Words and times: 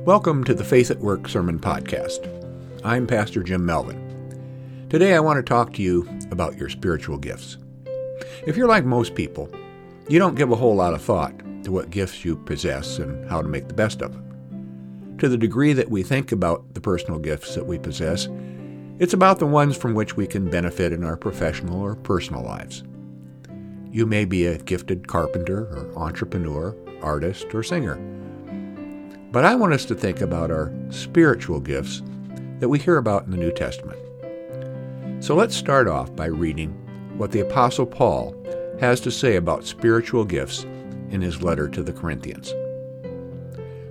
Welcome 0.00 0.42
to 0.44 0.54
the 0.54 0.64
Faith 0.64 0.90
at 0.90 0.98
Work 0.98 1.28
Sermon 1.28 1.60
Podcast. 1.60 2.26
I'm 2.82 3.06
Pastor 3.06 3.40
Jim 3.42 3.64
Melvin. 3.64 4.86
Today 4.90 5.14
I 5.14 5.20
want 5.20 5.36
to 5.36 5.42
talk 5.42 5.72
to 5.74 5.82
you 5.82 6.08
about 6.32 6.56
your 6.56 6.68
spiritual 6.68 7.18
gifts. 7.18 7.58
If 8.44 8.56
you're 8.56 8.66
like 8.66 8.84
most 8.84 9.14
people, 9.14 9.48
you 10.08 10.18
don't 10.18 10.34
give 10.34 10.50
a 10.50 10.56
whole 10.56 10.74
lot 10.74 10.94
of 10.94 11.02
thought 11.02 11.38
to 11.62 11.70
what 11.70 11.90
gifts 11.90 12.24
you 12.24 12.36
possess 12.36 12.98
and 12.98 13.30
how 13.30 13.42
to 13.42 13.48
make 13.48 13.68
the 13.68 13.74
best 13.74 14.02
of 14.02 14.12
them. 14.12 15.16
To 15.18 15.28
the 15.28 15.38
degree 15.38 15.72
that 15.74 15.90
we 15.90 16.02
think 16.02 16.32
about 16.32 16.74
the 16.74 16.80
personal 16.80 17.20
gifts 17.20 17.54
that 17.54 17.66
we 17.66 17.78
possess, 17.78 18.28
it's 18.98 19.14
about 19.14 19.38
the 19.38 19.46
ones 19.46 19.76
from 19.76 19.94
which 19.94 20.16
we 20.16 20.26
can 20.26 20.50
benefit 20.50 20.92
in 20.92 21.04
our 21.04 21.16
professional 21.16 21.80
or 21.80 21.94
personal 21.94 22.42
lives. 22.42 22.82
You 23.92 24.06
may 24.06 24.24
be 24.24 24.46
a 24.46 24.58
gifted 24.58 25.06
carpenter 25.06 25.66
or 25.66 25.92
entrepreneur, 25.96 26.74
artist, 27.02 27.54
or 27.54 27.62
singer. 27.62 28.00
But 29.32 29.46
I 29.46 29.54
want 29.54 29.72
us 29.72 29.86
to 29.86 29.94
think 29.94 30.20
about 30.20 30.50
our 30.50 30.70
spiritual 30.90 31.58
gifts 31.58 32.02
that 32.58 32.68
we 32.68 32.78
hear 32.78 32.98
about 32.98 33.24
in 33.24 33.30
the 33.30 33.38
New 33.38 33.50
Testament. 33.50 33.98
So 35.24 35.34
let's 35.34 35.56
start 35.56 35.88
off 35.88 36.14
by 36.14 36.26
reading 36.26 36.70
what 37.16 37.32
the 37.32 37.40
Apostle 37.40 37.86
Paul 37.86 38.36
has 38.78 39.00
to 39.00 39.10
say 39.10 39.36
about 39.36 39.64
spiritual 39.64 40.26
gifts 40.26 40.64
in 41.08 41.22
his 41.22 41.42
letter 41.42 41.66
to 41.66 41.82
the 41.82 41.94
Corinthians. 41.94 42.52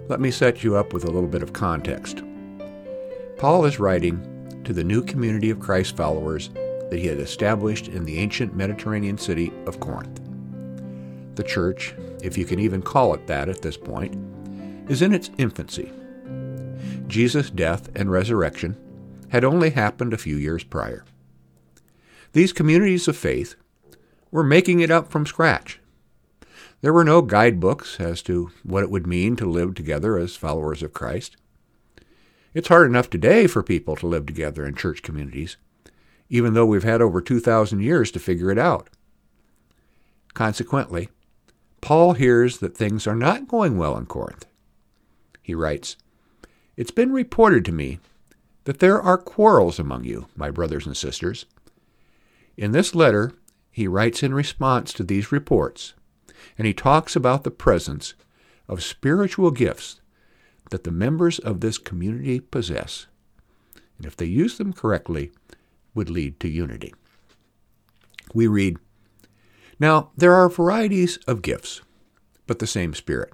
Let 0.09 0.19
me 0.19 0.29
set 0.29 0.63
you 0.63 0.75
up 0.75 0.93
with 0.93 1.05
a 1.05 1.11
little 1.11 1.29
bit 1.29 1.41
of 1.41 1.53
context. 1.53 2.21
Paul 3.37 3.65
is 3.65 3.79
writing 3.79 4.61
to 4.63 4.73
the 4.73 4.83
new 4.83 5.01
community 5.01 5.49
of 5.49 5.59
Christ 5.59 5.97
followers 5.97 6.51
that 6.91 6.99
he 6.99 7.07
had 7.07 7.19
established 7.19 7.87
in 7.87 8.05
the 8.05 8.19
ancient 8.19 8.53
Mediterranean 8.53 9.17
city 9.17 9.51
of 9.65 9.79
Corinth. 9.79 10.21
The 11.35 11.43
church, 11.43 11.95
if 12.21 12.37
you 12.37 12.45
can 12.45 12.59
even 12.59 12.83
call 12.83 13.15
it 13.15 13.25
that 13.25 13.49
at 13.49 13.63
this 13.63 13.77
point, 13.77 14.15
is 14.91 15.01
in 15.01 15.13
its 15.13 15.31
infancy. 15.37 15.89
Jesus' 17.07 17.49
death 17.49 17.87
and 17.95 18.11
resurrection 18.11 18.75
had 19.29 19.45
only 19.45 19.69
happened 19.69 20.13
a 20.13 20.17
few 20.17 20.35
years 20.35 20.65
prior. 20.65 21.05
These 22.33 22.51
communities 22.51 23.07
of 23.07 23.15
faith 23.15 23.55
were 24.31 24.43
making 24.43 24.81
it 24.81 24.91
up 24.91 25.09
from 25.09 25.25
scratch. 25.25 25.79
There 26.81 26.91
were 26.91 27.05
no 27.05 27.21
guidebooks 27.21 28.01
as 28.01 28.21
to 28.23 28.51
what 28.63 28.83
it 28.83 28.91
would 28.91 29.07
mean 29.07 29.37
to 29.37 29.49
live 29.49 29.75
together 29.75 30.17
as 30.17 30.35
followers 30.35 30.83
of 30.83 30.91
Christ. 30.91 31.37
It's 32.53 32.67
hard 32.67 32.87
enough 32.87 33.09
today 33.09 33.47
for 33.47 33.63
people 33.63 33.95
to 33.95 34.07
live 34.07 34.25
together 34.25 34.65
in 34.65 34.75
church 34.75 35.03
communities, 35.03 35.55
even 36.27 36.53
though 36.53 36.65
we've 36.65 36.83
had 36.83 37.01
over 37.01 37.21
2,000 37.21 37.79
years 37.79 38.11
to 38.11 38.19
figure 38.19 38.51
it 38.51 38.57
out. 38.57 38.89
Consequently, 40.33 41.07
Paul 41.79 42.11
hears 42.11 42.57
that 42.57 42.75
things 42.75 43.07
are 43.07 43.15
not 43.15 43.47
going 43.47 43.77
well 43.77 43.97
in 43.97 44.05
Corinth. 44.05 44.45
He 45.51 45.55
writes, 45.55 45.97
It's 46.77 46.91
been 46.91 47.11
reported 47.11 47.65
to 47.65 47.73
me 47.73 47.99
that 48.63 48.79
there 48.79 49.01
are 49.01 49.17
quarrels 49.17 49.79
among 49.79 50.05
you, 50.05 50.27
my 50.33 50.49
brothers 50.49 50.87
and 50.87 50.95
sisters. 50.95 51.45
In 52.55 52.71
this 52.71 52.95
letter, 52.95 53.33
he 53.69 53.85
writes 53.85 54.23
in 54.23 54.33
response 54.33 54.93
to 54.93 55.03
these 55.03 55.29
reports, 55.29 55.93
and 56.57 56.65
he 56.65 56.73
talks 56.73 57.17
about 57.17 57.43
the 57.43 57.51
presence 57.51 58.13
of 58.69 58.81
spiritual 58.81 59.51
gifts 59.51 59.99
that 60.69 60.85
the 60.85 60.89
members 60.89 61.37
of 61.37 61.59
this 61.59 61.77
community 61.77 62.39
possess, 62.39 63.07
and 63.97 64.05
if 64.05 64.15
they 64.15 64.25
use 64.25 64.57
them 64.57 64.71
correctly, 64.71 65.33
would 65.93 66.09
lead 66.09 66.39
to 66.39 66.47
unity. 66.47 66.93
We 68.33 68.47
read, 68.47 68.77
Now 69.81 70.11
there 70.15 70.33
are 70.33 70.47
varieties 70.47 71.17
of 71.27 71.41
gifts, 71.41 71.81
but 72.47 72.59
the 72.59 72.67
same 72.67 72.93
Spirit. 72.93 73.33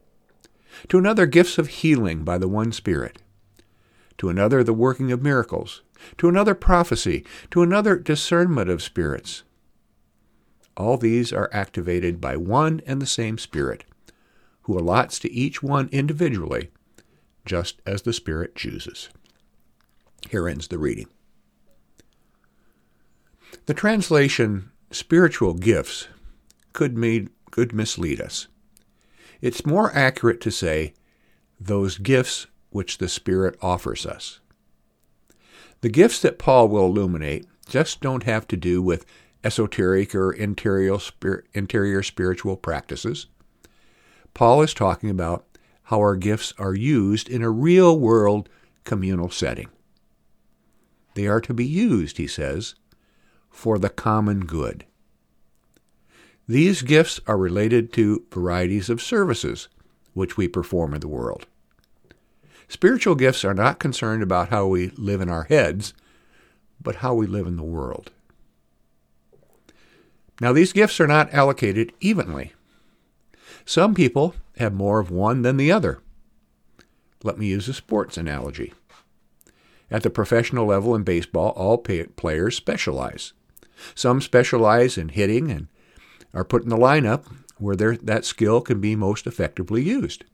to 0.89 0.97
another 0.97 1.25
gifts 1.25 1.57
of 1.57 1.67
healing 1.67 2.23
by 2.23 2.37
the 2.37 2.47
one 2.47 2.71
Spirit, 2.71 3.21
to 4.17 4.29
another 4.29 4.63
the 4.63 4.73
working 4.73 5.11
of 5.11 5.21
miracles, 5.21 5.81
to 6.17 6.29
another 6.29 6.55
prophecy, 6.55 7.25
to 7.51 7.61
another 7.61 7.97
discernment 7.97 8.69
of 8.69 8.81
spirits. 8.81 9.43
All 10.77 10.97
these 10.97 11.33
are 11.33 11.49
activated 11.51 12.21
by 12.21 12.37
one 12.37 12.81
and 12.85 13.01
the 13.01 13.05
same 13.05 13.37
Spirit, 13.37 13.83
who 14.63 14.77
allots 14.77 15.19
to 15.19 15.31
each 15.31 15.61
one 15.61 15.89
individually, 15.91 16.69
just 17.45 17.81
as 17.85 18.03
the 18.03 18.13
Spirit 18.13 18.55
chooses. 18.55 19.09
Here 20.29 20.47
ends 20.47 20.67
the 20.67 20.77
reading. 20.77 21.07
The 23.65 23.73
translation 23.73 24.71
spiritual 24.91 25.53
gifts 25.53 26.07
could, 26.73 26.97
mean, 26.97 27.29
could 27.49 27.73
mislead 27.73 28.21
us. 28.21 28.47
It's 29.41 29.65
more 29.65 29.91
accurate 29.93 30.39
to 30.41 30.51
say, 30.51 30.93
those 31.59 31.97
gifts 31.97 32.47
which 32.69 32.99
the 32.99 33.09
Spirit 33.09 33.57
offers 33.61 34.05
us. 34.05 34.39
The 35.81 35.89
gifts 35.89 36.21
that 36.21 36.39
Paul 36.39 36.67
will 36.67 36.85
illuminate 36.85 37.47
just 37.67 38.01
don't 38.01 38.23
have 38.23 38.47
to 38.49 38.57
do 38.57 38.81
with 38.81 39.05
esoteric 39.43 40.13
or 40.13 40.31
interior, 40.31 40.97
interior 41.53 42.03
spiritual 42.03 42.55
practices. 42.55 43.27
Paul 44.33 44.61
is 44.61 44.73
talking 44.73 45.09
about 45.09 45.45
how 45.83 45.99
our 45.99 46.15
gifts 46.15 46.53
are 46.57 46.75
used 46.75 47.27
in 47.27 47.41
a 47.41 47.49
real 47.49 47.97
world 47.99 48.47
communal 48.83 49.29
setting. 49.29 49.69
They 51.15 51.27
are 51.27 51.41
to 51.41 51.53
be 51.53 51.65
used, 51.65 52.17
he 52.17 52.27
says, 52.27 52.75
for 53.49 53.77
the 53.77 53.89
common 53.89 54.45
good. 54.45 54.85
These 56.47 56.81
gifts 56.81 57.19
are 57.27 57.37
related 57.37 57.93
to 57.93 58.25
varieties 58.31 58.89
of 58.89 59.01
services 59.01 59.67
which 60.13 60.37
we 60.37 60.47
perform 60.47 60.93
in 60.93 61.01
the 61.01 61.07
world. 61.07 61.45
Spiritual 62.67 63.15
gifts 63.15 63.43
are 63.43 63.53
not 63.53 63.79
concerned 63.79 64.23
about 64.23 64.49
how 64.49 64.65
we 64.67 64.89
live 64.91 65.21
in 65.21 65.29
our 65.29 65.43
heads, 65.43 65.93
but 66.81 66.97
how 66.97 67.13
we 67.13 67.27
live 67.27 67.47
in 67.47 67.57
the 67.57 67.63
world. 67.63 68.11
Now, 70.39 70.53
these 70.53 70.73
gifts 70.73 70.99
are 70.99 71.07
not 71.07 71.33
allocated 71.33 71.93
evenly. 71.99 72.53
Some 73.65 73.93
people 73.93 74.35
have 74.57 74.73
more 74.73 74.99
of 74.99 75.11
one 75.11 75.43
than 75.43 75.57
the 75.57 75.71
other. 75.71 75.99
Let 77.23 77.37
me 77.37 77.47
use 77.47 77.67
a 77.67 77.73
sports 77.73 78.17
analogy. 78.17 78.73
At 79.91 80.03
the 80.03 80.09
professional 80.09 80.65
level 80.65 80.95
in 80.95 81.03
baseball, 81.03 81.49
all 81.49 81.77
players 81.77 82.55
specialize. 82.55 83.33
Some 83.93 84.21
specialize 84.21 84.97
in 84.97 85.09
hitting 85.09 85.51
and 85.51 85.67
are 86.33 86.43
put 86.43 86.63
in 86.63 86.69
the 86.69 86.77
lineup 86.77 87.25
where 87.57 87.75
that 87.75 88.25
skill 88.25 88.61
can 88.61 88.81
be 88.81 88.95
most 88.95 89.27
effectively 89.27 89.83
used. 89.83 90.25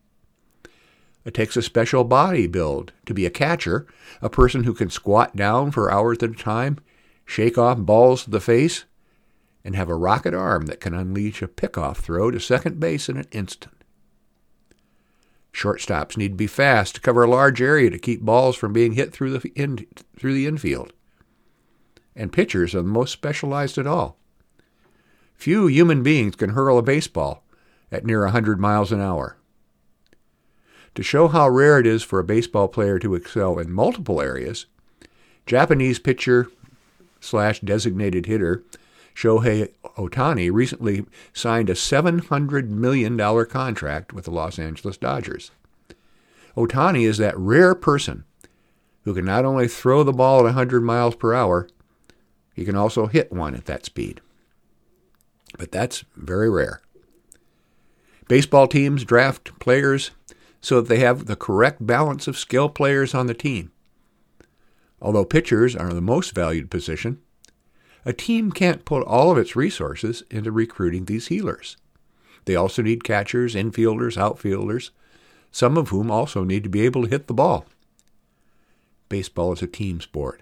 It 1.26 1.34
takes 1.34 1.58
a 1.58 1.62
special 1.62 2.06
body 2.06 2.48
build 2.48 2.94
to 3.06 3.14
be 3.14 3.26
a 3.26 3.30
catcher, 3.30 3.86
a 4.22 4.30
person 4.30 4.64
who 4.64 4.74
can 4.74 4.90
squat 4.90 5.36
down 5.36 5.72
for 5.72 5.92
hours 5.92 6.20
at 6.22 6.30
a 6.30 6.34
time, 6.34 6.78
shake 7.26 7.58
off 7.58 7.80
balls 7.80 8.24
to 8.24 8.30
the 8.30 8.40
face, 8.40 8.86
and 9.66 9.76
have 9.76 9.90
a 9.90 9.96
rocket 9.96 10.34
arm 10.34 10.68
that 10.68 10.80
can 10.80 10.94
unleash 10.94 11.42
a 11.42 11.48
pickoff 11.48 11.98
throw 11.98 12.32
to 12.32 12.40
second 12.40 12.80
base 12.80 13.10
in 13.10 13.18
an 13.18 13.28
instant. 13.34 13.84
Shortstops 15.52 16.16
need 16.16 16.30
to 16.30 16.36
be 16.36 16.48
fast 16.48 16.96
to 16.96 17.02
cover 17.02 17.24
a 17.24 17.30
large 17.30 17.62
area 17.62 17.90
to 17.90 18.00
keep 18.00 18.22
balls 18.22 18.56
from 18.56 18.72
being 18.72 18.94
hit 18.94 19.12
through 19.12 19.38
the, 19.38 19.50
in, 19.56 19.86
through 20.18 20.34
the 20.34 20.48
infield. 20.48 20.94
And 22.16 22.32
pitchers 22.32 22.74
are 22.74 22.84
the 22.84 22.88
most 22.88 23.12
specialized 23.12 23.78
at 23.78 23.88
all. 23.88 24.18
Few 25.38 25.68
human 25.68 26.02
beings 26.02 26.36
can 26.36 26.50
hurl 26.50 26.80
a 26.80 26.82
baseball 26.82 27.44
at 27.92 28.06
near 28.06 28.24
100 28.24 28.60
miles 28.60 28.92
an 28.92 29.00
hour. 29.00 29.38
To 30.96 31.04
show 31.04 31.28
how 31.28 31.48
rare 31.48 31.80
it 31.80 31.86
is 31.86 32.02
for 32.02 32.18
a 32.18 32.24
baseball 32.24 32.68
player 32.68 32.98
to 33.00 33.14
excel 33.14 33.60
in 33.60 33.72
multiple 33.72 34.20
areas, 34.20 34.66
Japanese 35.46 36.00
pitcher 36.00 36.48
slash 37.22 37.62
designated 37.62 38.26
hitter 38.26 38.64
Shohei 39.16 39.72
Ohtani 39.84 40.52
recently 40.52 41.06
signed 41.34 41.70
a 41.70 41.74
$700 41.74 42.70
million 42.70 43.18
contract 43.46 44.14
with 44.14 44.26
the 44.26 44.32
Los 44.32 44.60
Angeles 44.60 44.98
Dodgers. 44.98 45.52
Ohtani 46.56 47.04
is 47.04 47.18
that 47.18 47.38
rare 47.38 47.74
person 47.74 48.26
who 49.04 49.14
can 49.14 49.26
not 49.26 49.46
only 49.46 49.68
throw 49.68 50.04
the 50.04 50.12
ball 50.12 50.40
at 50.40 50.46
100 50.46 50.82
miles 50.82 51.16
per 51.16 51.34
hour, 51.34 51.68
he 52.54 52.66
can 52.66 52.76
also 52.76 53.06
hit 53.06 53.32
one 53.32 53.56
at 53.56 53.66
that 53.66 53.86
speed 53.86 54.22
but 55.58 55.72
that's 55.72 56.06
very 56.16 56.50
rare. 56.50 56.82
Baseball 58.28 58.68
teams 58.68 59.04
draft 59.04 59.58
players 59.60 60.12
so 60.62 60.82
that 60.82 60.90
they 60.90 61.00
have 61.00 61.26
the 61.26 61.36
correct 61.36 61.86
balance 61.86 62.28
of 62.28 62.38
skill 62.38 62.70
players 62.70 63.14
on 63.14 63.28
the 63.28 63.34
team. 63.34 63.72
Although 65.02 65.26
pitchers 65.26 65.76
are 65.76 65.94
the 65.94 66.02
most 66.02 66.34
valued 66.34 66.70
position, 66.72 67.20
a 68.06 68.14
team 68.14 68.52
can't 68.52 68.86
put 68.86 69.04
all 69.04 69.32
of 69.32 69.38
its 69.38 69.56
resources 69.56 70.24
into 70.32 70.52
recruiting 70.52 71.06
these 71.06 71.28
healers. 71.28 71.78
They 72.46 72.56
also 72.56 72.82
need 72.82 73.04
catchers, 73.04 73.54
infielders, 73.56 74.18
outfielders, 74.18 74.92
some 75.52 75.78
of 75.78 75.90
whom 75.90 76.10
also 76.10 76.44
need 76.44 76.64
to 76.64 76.70
be 76.70 76.82
able 76.82 77.04
to 77.04 77.10
hit 77.10 77.28
the 77.28 77.34
ball. 77.34 77.66
Baseball 79.10 79.54
is 79.54 79.62
a 79.62 79.68
team 79.68 80.02
sport. 80.02 80.42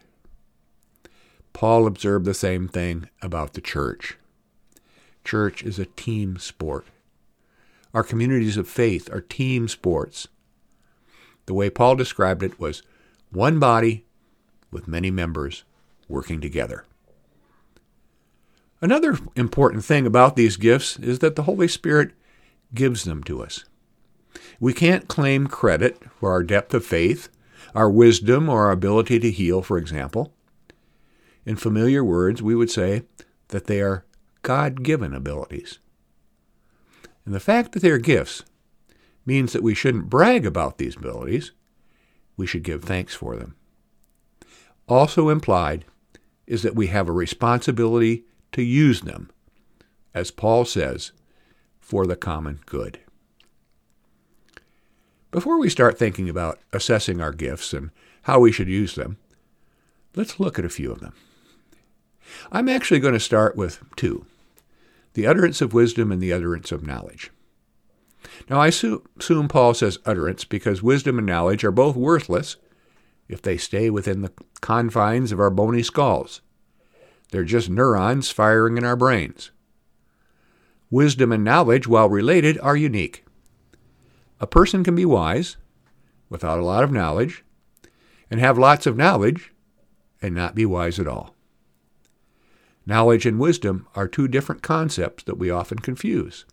Paul 1.53 1.87
observed 1.87 2.25
the 2.25 2.33
same 2.33 2.67
thing 2.67 3.09
about 3.21 3.53
the 3.53 3.61
church. 3.61 4.17
Church 5.25 5.63
is 5.63 5.79
a 5.79 5.85
team 5.85 6.37
sport. 6.37 6.85
Our 7.93 8.03
communities 8.03 8.57
of 8.57 8.69
faith 8.69 9.11
are 9.11 9.21
team 9.21 9.67
sports. 9.67 10.27
The 11.47 11.53
way 11.53 11.69
Paul 11.69 11.95
described 11.95 12.43
it 12.43 12.59
was 12.59 12.83
one 13.31 13.59
body 13.59 14.05
with 14.71 14.87
many 14.87 15.11
members 15.11 15.63
working 16.07 16.39
together. 16.39 16.85
Another 18.81 19.17
important 19.35 19.83
thing 19.83 20.05
about 20.05 20.35
these 20.35 20.57
gifts 20.57 20.99
is 20.99 21.19
that 21.19 21.35
the 21.35 21.43
Holy 21.43 21.67
Spirit 21.67 22.11
gives 22.73 23.03
them 23.03 23.23
to 23.23 23.41
us. 23.41 23.65
We 24.59 24.73
can't 24.73 25.07
claim 25.07 25.47
credit 25.47 26.03
for 26.19 26.31
our 26.31 26.43
depth 26.43 26.73
of 26.73 26.85
faith, 26.85 27.29
our 27.73 27.89
wisdom, 27.89 28.47
or 28.47 28.65
our 28.65 28.71
ability 28.71 29.19
to 29.19 29.31
heal, 29.31 29.61
for 29.61 29.77
example. 29.77 30.33
In 31.45 31.55
familiar 31.55 32.03
words, 32.03 32.43
we 32.43 32.55
would 32.55 32.69
say 32.69 33.03
that 33.49 33.67
they 33.67 33.81
are 33.81 34.05
God 34.45 34.83
given 34.83 35.15
abilities. 35.15 35.79
And 37.25 37.33
the 37.33 37.39
fact 37.39 37.71
that 37.71 37.81
they 37.81 37.89
are 37.89 37.97
gifts 37.97 38.43
means 39.25 39.53
that 39.53 39.63
we 39.63 39.73
shouldn't 39.73 40.07
brag 40.07 40.45
about 40.45 40.77
these 40.77 40.95
abilities, 40.95 41.51
we 42.37 42.45
should 42.45 42.61
give 42.61 42.83
thanks 42.83 43.15
for 43.15 43.35
them. 43.35 43.55
Also 44.87 45.29
implied 45.29 45.83
is 46.45 46.61
that 46.61 46.75
we 46.75 46.87
have 46.87 47.09
a 47.09 47.11
responsibility 47.11 48.25
to 48.51 48.61
use 48.61 49.01
them, 49.01 49.31
as 50.13 50.29
Paul 50.29 50.63
says, 50.63 51.11
for 51.79 52.05
the 52.05 52.15
common 52.15 52.59
good. 52.67 52.99
Before 55.31 55.57
we 55.57 55.71
start 55.71 55.97
thinking 55.97 56.29
about 56.29 56.59
assessing 56.71 57.19
our 57.19 57.33
gifts 57.33 57.73
and 57.73 57.89
how 58.21 58.41
we 58.41 58.51
should 58.51 58.69
use 58.69 58.93
them, 58.93 59.17
let's 60.15 60.39
look 60.39 60.59
at 60.59 60.65
a 60.65 60.69
few 60.69 60.91
of 60.91 60.99
them. 60.99 61.15
I'm 62.51 62.69
actually 62.69 62.99
going 62.99 63.15
to 63.15 63.19
start 63.19 63.55
with 63.55 63.83
two 63.95 64.27
the 65.15 65.25
utterance 65.25 65.61
of 65.61 65.73
wisdom 65.73 66.11
and 66.11 66.21
the 66.21 66.31
utterance 66.31 66.71
of 66.71 66.85
knowledge. 66.85 67.31
Now, 68.49 68.59
I 68.59 68.67
assume 68.67 69.47
Paul 69.47 69.73
says 69.73 69.99
utterance 70.05 70.45
because 70.45 70.83
wisdom 70.83 71.17
and 71.17 71.25
knowledge 71.27 71.63
are 71.63 71.71
both 71.71 71.95
worthless 71.95 72.57
if 73.27 73.41
they 73.41 73.57
stay 73.57 73.89
within 73.89 74.21
the 74.21 74.31
confines 74.61 75.31
of 75.31 75.39
our 75.39 75.49
bony 75.49 75.81
skulls. 75.83 76.41
They're 77.31 77.43
just 77.43 77.69
neurons 77.69 78.29
firing 78.29 78.77
in 78.77 78.83
our 78.83 78.95
brains. 78.95 79.51
Wisdom 80.91 81.31
and 81.31 81.43
knowledge, 81.43 81.87
while 81.87 82.09
related, 82.09 82.59
are 82.59 82.77
unique. 82.77 83.25
A 84.39 84.47
person 84.47 84.83
can 84.83 84.95
be 84.95 85.05
wise 85.05 85.57
without 86.29 86.59
a 86.59 86.65
lot 86.65 86.83
of 86.83 86.91
knowledge, 86.91 87.43
and 88.29 88.39
have 88.39 88.57
lots 88.57 88.85
of 88.85 88.97
knowledge 88.97 89.53
and 90.21 90.33
not 90.35 90.55
be 90.55 90.65
wise 90.65 90.99
at 90.99 91.07
all. 91.07 91.34
Knowledge 92.85 93.25
and 93.25 93.39
wisdom 93.39 93.87
are 93.95 94.07
two 94.07 94.27
different 94.27 94.61
concepts 94.61 95.23
that 95.23 95.37
we 95.37 95.49
often 95.49 95.79
confuse. 95.79 96.45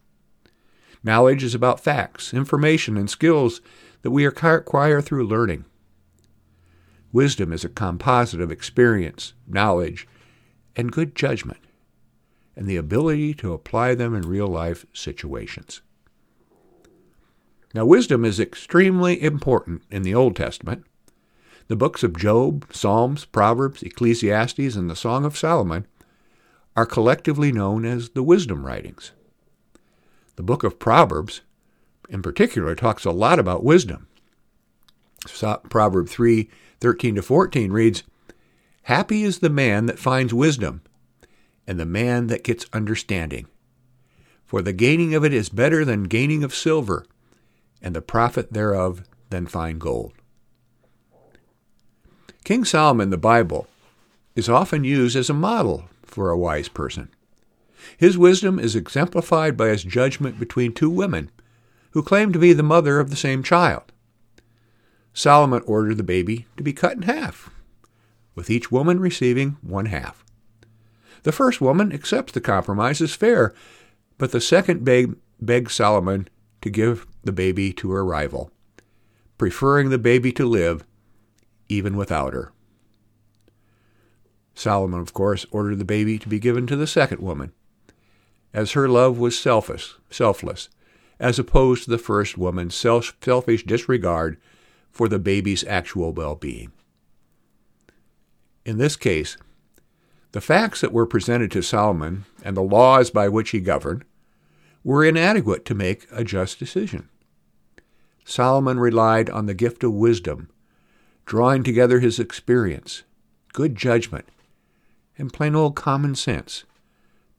Knowledge 1.04 1.42
is 1.42 1.54
about 1.54 1.80
facts, 1.80 2.32
information, 2.32 2.96
and 2.96 3.10
skills 3.10 3.60
that 4.02 4.10
we 4.10 4.24
acquire 4.24 5.00
through 5.00 5.26
learning. 5.26 5.64
Wisdom 7.12 7.52
is 7.52 7.64
a 7.64 7.68
composite 7.68 8.40
of 8.40 8.50
experience, 8.50 9.34
knowledge, 9.46 10.08
and 10.74 10.92
good 10.92 11.14
judgment, 11.14 11.60
and 12.56 12.66
the 12.66 12.76
ability 12.76 13.34
to 13.34 13.52
apply 13.52 13.94
them 13.94 14.14
in 14.14 14.22
real 14.22 14.46
life 14.46 14.86
situations. 14.94 15.82
Now, 17.74 17.84
wisdom 17.84 18.24
is 18.24 18.40
extremely 18.40 19.22
important 19.22 19.82
in 19.90 20.02
the 20.02 20.14
Old 20.14 20.36
Testament. 20.36 20.84
The 21.68 21.76
books 21.76 22.02
of 22.02 22.16
Job, 22.16 22.66
Psalms, 22.72 23.24
Proverbs, 23.24 23.82
Ecclesiastes, 23.82 24.76
and 24.76 24.90
the 24.90 24.96
Song 24.96 25.24
of 25.24 25.36
Solomon 25.36 25.86
are 26.76 26.86
collectively 26.86 27.52
known 27.52 27.84
as 27.84 28.10
the 28.10 28.22
wisdom 28.22 28.64
writings. 28.64 29.12
The 30.36 30.42
book 30.42 30.64
of 30.64 30.78
Proverbs, 30.78 31.42
in 32.08 32.22
particular, 32.22 32.74
talks 32.74 33.04
a 33.04 33.10
lot 33.10 33.38
about 33.38 33.64
wisdom. 33.64 34.08
Proverb 35.68 36.08
3 36.08 36.48
13 36.80 37.14
to 37.14 37.22
14 37.22 37.70
reads, 37.70 38.02
Happy 38.84 39.22
is 39.22 39.38
the 39.38 39.50
man 39.50 39.86
that 39.86 39.98
finds 39.98 40.34
wisdom, 40.34 40.82
and 41.66 41.78
the 41.78 41.86
man 41.86 42.26
that 42.26 42.42
gets 42.42 42.66
understanding. 42.72 43.46
For 44.44 44.62
the 44.62 44.72
gaining 44.72 45.14
of 45.14 45.24
it 45.24 45.32
is 45.32 45.48
better 45.48 45.84
than 45.84 46.04
gaining 46.04 46.42
of 46.42 46.54
silver, 46.54 47.06
and 47.80 47.94
the 47.94 48.02
profit 48.02 48.52
thereof 48.52 49.04
than 49.30 49.46
fine 49.46 49.78
gold. 49.78 50.12
King 52.44 52.64
Solomon, 52.64 53.10
the 53.10 53.16
Bible, 53.16 53.68
is 54.34 54.48
often 54.48 54.82
used 54.82 55.14
as 55.14 55.30
a 55.30 55.34
model 55.34 55.84
for 56.12 56.30
a 56.30 56.38
wise 56.38 56.68
person. 56.68 57.08
His 57.96 58.16
wisdom 58.16 58.58
is 58.58 58.76
exemplified 58.76 59.56
by 59.56 59.68
his 59.68 59.82
judgment 59.82 60.38
between 60.38 60.72
two 60.72 60.90
women 60.90 61.30
who 61.90 62.02
claim 62.02 62.32
to 62.32 62.38
be 62.38 62.52
the 62.52 62.62
mother 62.62 63.00
of 63.00 63.10
the 63.10 63.16
same 63.16 63.42
child. 63.42 63.92
Solomon 65.12 65.62
ordered 65.66 65.96
the 65.96 66.02
baby 66.02 66.46
to 66.56 66.62
be 66.62 66.72
cut 66.72 66.92
in 66.92 67.02
half, 67.02 67.50
with 68.34 68.48
each 68.48 68.72
woman 68.72 68.98
receiving 68.98 69.58
one 69.60 69.86
half. 69.86 70.24
The 71.24 71.32
first 71.32 71.60
woman 71.60 71.92
accepts 71.92 72.32
the 72.32 72.40
compromise 72.40 73.00
as 73.00 73.14
fair, 73.14 73.54
but 74.18 74.32
the 74.32 74.40
second 74.40 74.84
beg- 74.84 75.16
begs 75.40 75.74
Solomon 75.74 76.28
to 76.62 76.70
give 76.70 77.06
the 77.22 77.32
baby 77.32 77.72
to 77.74 77.90
her 77.90 78.04
rival, 78.04 78.50
preferring 79.38 79.90
the 79.90 79.98
baby 79.98 80.32
to 80.32 80.46
live 80.46 80.84
even 81.68 81.96
without 81.96 82.32
her. 82.32 82.52
Solomon, 84.54 85.00
of 85.00 85.12
course, 85.12 85.46
ordered 85.50 85.78
the 85.78 85.84
baby 85.84 86.18
to 86.18 86.28
be 86.28 86.38
given 86.38 86.66
to 86.66 86.76
the 86.76 86.86
second 86.86 87.20
woman, 87.20 87.52
as 88.52 88.72
her 88.72 88.88
love 88.88 89.18
was 89.18 89.38
selfish, 89.38 89.94
selfless, 90.10 90.68
as 91.18 91.38
opposed 91.38 91.84
to 91.84 91.90
the 91.90 91.98
first 91.98 92.36
woman's 92.36 92.74
self, 92.74 93.16
selfish 93.22 93.64
disregard 93.64 94.38
for 94.90 95.08
the 95.08 95.18
baby's 95.18 95.64
actual 95.64 96.12
well-being. 96.12 96.72
In 98.64 98.78
this 98.78 98.96
case, 98.96 99.36
the 100.32 100.40
facts 100.40 100.80
that 100.80 100.92
were 100.92 101.06
presented 101.06 101.50
to 101.52 101.62
Solomon 101.62 102.24
and 102.44 102.56
the 102.56 102.62
laws 102.62 103.10
by 103.10 103.28
which 103.28 103.50
he 103.50 103.60
governed 103.60 104.04
were 104.84 105.04
inadequate 105.04 105.64
to 105.66 105.74
make 105.74 106.06
a 106.10 106.24
just 106.24 106.58
decision. 106.58 107.08
Solomon 108.24 108.78
relied 108.78 109.28
on 109.30 109.46
the 109.46 109.54
gift 109.54 109.82
of 109.84 109.92
wisdom, 109.92 110.48
drawing 111.26 111.62
together 111.62 112.00
his 112.00 112.18
experience, 112.18 113.02
good 113.52 113.76
judgment, 113.76 114.26
and 115.22 115.32
plain 115.32 115.54
old 115.54 115.76
common 115.76 116.16
sense 116.16 116.64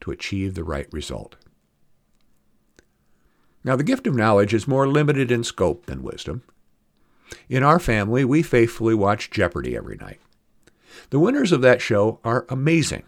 to 0.00 0.10
achieve 0.10 0.54
the 0.54 0.64
right 0.64 0.88
result. 0.90 1.36
Now, 3.62 3.76
the 3.76 3.84
gift 3.84 4.06
of 4.06 4.14
knowledge 4.14 4.54
is 4.54 4.66
more 4.66 4.88
limited 4.88 5.30
in 5.30 5.44
scope 5.44 5.84
than 5.84 6.02
wisdom. 6.02 6.42
In 7.46 7.62
our 7.62 7.78
family, 7.78 8.24
we 8.24 8.42
faithfully 8.42 8.94
watch 8.94 9.30
Jeopardy 9.30 9.76
every 9.76 9.96
night. 9.96 10.18
The 11.10 11.20
winners 11.20 11.52
of 11.52 11.60
that 11.60 11.82
show 11.82 12.20
are 12.24 12.46
amazing. 12.48 13.04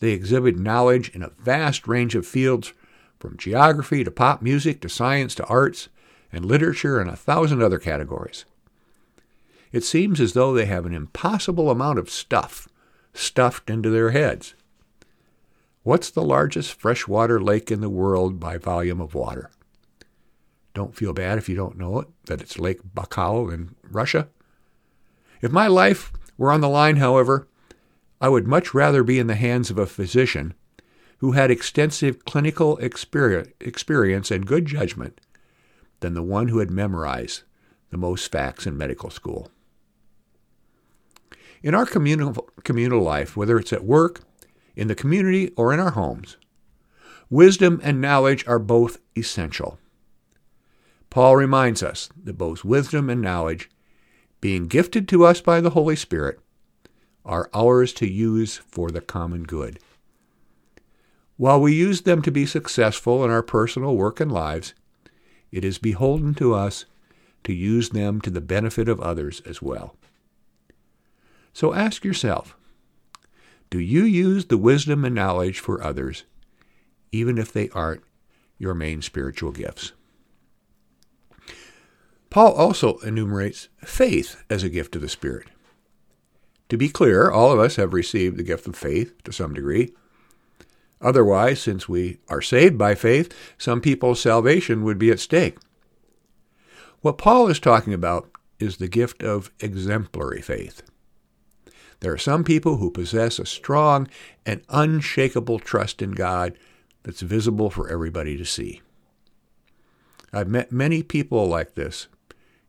They 0.00 0.10
exhibit 0.10 0.58
knowledge 0.58 1.08
in 1.10 1.22
a 1.22 1.32
vast 1.38 1.88
range 1.88 2.14
of 2.14 2.26
fields, 2.26 2.74
from 3.18 3.38
geography 3.38 4.04
to 4.04 4.10
pop 4.10 4.42
music 4.42 4.80
to 4.82 4.88
science 4.88 5.34
to 5.36 5.46
arts 5.46 5.88
and 6.30 6.44
literature 6.44 7.00
and 7.00 7.08
a 7.08 7.16
thousand 7.16 7.62
other 7.62 7.78
categories. 7.78 8.44
It 9.70 9.84
seems 9.84 10.20
as 10.20 10.34
though 10.34 10.52
they 10.52 10.66
have 10.66 10.84
an 10.84 10.94
impossible 10.94 11.70
amount 11.70 11.98
of 11.98 12.10
stuff 12.10 12.68
stuffed 13.14 13.70
into 13.70 13.90
their 13.90 14.10
heads. 14.10 14.54
What's 15.82 16.10
the 16.10 16.22
largest 16.22 16.72
freshwater 16.74 17.40
lake 17.40 17.70
in 17.70 17.80
the 17.80 17.90
world 17.90 18.38
by 18.38 18.56
volume 18.58 19.00
of 19.00 19.14
water? 19.14 19.50
Don't 20.74 20.96
feel 20.96 21.12
bad 21.12 21.38
if 21.38 21.48
you 21.48 21.56
don't 21.56 21.76
know 21.76 22.00
it, 22.00 22.08
that 22.26 22.40
it's 22.40 22.58
Lake 22.58 22.80
Baikal 22.94 23.52
in 23.52 23.74
Russia. 23.82 24.28
If 25.40 25.50
my 25.50 25.66
life 25.66 26.12
were 26.38 26.52
on 26.52 26.60
the 26.60 26.68
line, 26.68 26.96
however, 26.96 27.48
I 28.20 28.28
would 28.28 28.46
much 28.46 28.72
rather 28.72 29.02
be 29.02 29.18
in 29.18 29.26
the 29.26 29.34
hands 29.34 29.70
of 29.70 29.78
a 29.78 29.86
physician 29.86 30.54
who 31.18 31.32
had 31.32 31.50
extensive 31.50 32.24
clinical 32.24 32.78
experience 32.78 34.30
and 34.30 34.46
good 34.46 34.66
judgment 34.66 35.20
than 36.00 36.14
the 36.14 36.22
one 36.22 36.48
who 36.48 36.58
had 36.58 36.70
memorized 36.70 37.42
the 37.90 37.96
most 37.96 38.30
facts 38.30 38.66
in 38.66 38.76
medical 38.76 39.10
school. 39.10 39.50
In 41.62 41.74
our 41.74 41.86
communal, 41.86 42.48
communal 42.64 43.02
life, 43.02 43.36
whether 43.36 43.56
it's 43.58 43.72
at 43.72 43.84
work, 43.84 44.20
in 44.74 44.88
the 44.88 44.94
community, 44.94 45.52
or 45.56 45.72
in 45.72 45.78
our 45.78 45.92
homes, 45.92 46.36
wisdom 47.30 47.80
and 47.84 48.00
knowledge 48.00 48.46
are 48.46 48.58
both 48.58 48.98
essential. 49.16 49.78
Paul 51.10 51.36
reminds 51.36 51.82
us 51.82 52.08
that 52.24 52.38
both 52.38 52.64
wisdom 52.64 53.10
and 53.10 53.20
knowledge, 53.20 53.70
being 54.40 54.66
gifted 54.66 55.06
to 55.08 55.24
us 55.24 55.40
by 55.40 55.60
the 55.60 55.70
Holy 55.70 55.94
Spirit, 55.94 56.40
are 57.24 57.50
ours 57.54 57.92
to 57.92 58.10
use 58.10 58.56
for 58.56 58.90
the 58.90 59.00
common 59.00 59.44
good. 59.44 59.78
While 61.36 61.60
we 61.60 61.74
use 61.74 62.02
them 62.02 62.22
to 62.22 62.30
be 62.30 62.46
successful 62.46 63.24
in 63.24 63.30
our 63.30 63.42
personal 63.42 63.96
work 63.96 64.20
and 64.20 64.32
lives, 64.32 64.74
it 65.50 65.64
is 65.64 65.78
beholden 65.78 66.34
to 66.34 66.54
us 66.54 66.86
to 67.44 67.52
use 67.52 67.90
them 67.90 68.20
to 68.22 68.30
the 68.30 68.40
benefit 68.40 68.88
of 68.88 69.00
others 69.00 69.42
as 69.46 69.60
well. 69.60 69.96
So 71.52 71.74
ask 71.74 72.04
yourself, 72.04 72.56
do 73.70 73.78
you 73.78 74.04
use 74.04 74.46
the 74.46 74.58
wisdom 74.58 75.04
and 75.04 75.14
knowledge 75.14 75.58
for 75.58 75.82
others, 75.82 76.24
even 77.10 77.38
if 77.38 77.52
they 77.52 77.68
aren't 77.70 78.02
your 78.58 78.74
main 78.74 79.02
spiritual 79.02 79.52
gifts? 79.52 79.92
Paul 82.30 82.52
also 82.54 82.96
enumerates 82.98 83.68
faith 83.84 84.42
as 84.48 84.62
a 84.62 84.70
gift 84.70 84.96
of 84.96 85.02
the 85.02 85.08
Spirit. 85.08 85.48
To 86.70 86.78
be 86.78 86.88
clear, 86.88 87.30
all 87.30 87.52
of 87.52 87.58
us 87.58 87.76
have 87.76 87.92
received 87.92 88.38
the 88.38 88.42
gift 88.42 88.66
of 88.66 88.74
faith 88.74 89.22
to 89.24 89.32
some 89.32 89.52
degree. 89.52 89.92
Otherwise, 91.02 91.60
since 91.60 91.88
we 91.88 92.18
are 92.28 92.40
saved 92.40 92.78
by 92.78 92.94
faith, 92.94 93.34
some 93.58 93.82
people's 93.82 94.20
salvation 94.20 94.82
would 94.84 94.98
be 94.98 95.10
at 95.10 95.20
stake. 95.20 95.58
What 97.02 97.18
Paul 97.18 97.48
is 97.48 97.60
talking 97.60 97.92
about 97.92 98.30
is 98.58 98.76
the 98.76 98.88
gift 98.88 99.22
of 99.22 99.50
exemplary 99.60 100.40
faith. 100.40 100.82
There 102.02 102.12
are 102.12 102.18
some 102.18 102.42
people 102.42 102.78
who 102.78 102.90
possess 102.90 103.38
a 103.38 103.46
strong 103.46 104.08
and 104.44 104.62
unshakable 104.68 105.60
trust 105.60 106.02
in 106.02 106.10
God 106.10 106.58
that's 107.04 107.20
visible 107.20 107.70
for 107.70 107.88
everybody 107.88 108.36
to 108.36 108.44
see. 108.44 108.82
I've 110.32 110.48
met 110.48 110.72
many 110.72 111.04
people 111.04 111.46
like 111.46 111.74
this 111.74 112.08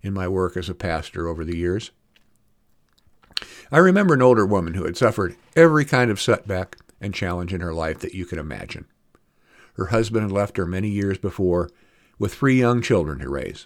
in 0.04 0.14
my 0.14 0.28
work 0.28 0.56
as 0.56 0.70
a 0.70 0.76
pastor 0.76 1.28
over 1.28 1.44
the 1.44 1.58
years. 1.58 1.90
I 3.72 3.80
remember 3.80 4.14
an 4.14 4.22
older 4.22 4.46
woman 4.46 4.76
who 4.76 4.86
had 4.86 4.98
suffered 4.98 5.36
every 5.56 5.84
kind 5.84 6.12
of 6.12 6.22
setback 6.22 6.78
and 7.02 7.12
challenge 7.12 7.56
in 7.56 7.62
her 7.62 7.74
life 7.74 7.98
that 8.02 8.14
you 8.14 8.28
can 8.28 8.38
imagine. 8.38 8.86
Her 9.78 9.88
husband 9.88 10.22
had 10.22 10.32
left 10.32 10.58
her 10.58 10.68
many 10.68 10.90
years 10.90 11.18
before 11.18 11.72
with 12.20 12.36
three 12.36 12.60
young 12.60 12.84
children 12.84 13.18
to 13.18 13.30
raise. 13.30 13.66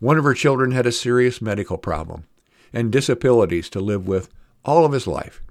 One 0.00 0.18
of 0.18 0.24
her 0.24 0.34
children 0.34 0.72
had 0.72 0.86
a 0.86 0.92
serious 0.92 1.40
medical 1.40 1.78
problem 1.78 2.24
and 2.72 2.90
disabilities 2.90 3.70
to 3.70 3.78
live 3.78 4.08
with 4.08 4.28
all 4.66 4.84
of 4.84 4.92
his 4.92 5.06
life. 5.06 5.42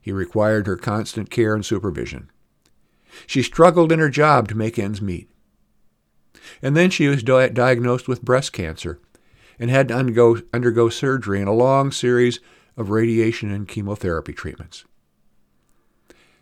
He 0.00 0.12
required 0.12 0.66
her 0.66 0.76
constant 0.76 1.30
care 1.30 1.54
and 1.54 1.64
supervision. 1.64 2.30
She 3.26 3.42
struggled 3.42 3.92
in 3.92 4.00
her 4.00 4.10
job 4.10 4.48
to 4.48 4.56
make 4.56 4.78
ends 4.78 5.00
meet. 5.00 5.30
And 6.60 6.76
then 6.76 6.90
she 6.90 7.06
was 7.06 7.22
di- 7.22 7.48
diagnosed 7.48 8.08
with 8.08 8.22
breast 8.24 8.52
cancer 8.52 9.00
and 9.58 9.70
had 9.70 9.88
to 9.88 9.94
undergo, 9.94 10.38
undergo 10.52 10.88
surgery 10.88 11.38
and 11.38 11.48
a 11.48 11.52
long 11.52 11.92
series 11.92 12.40
of 12.76 12.90
radiation 12.90 13.50
and 13.50 13.68
chemotherapy 13.68 14.32
treatments. 14.32 14.84